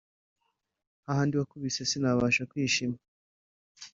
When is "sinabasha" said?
1.89-2.47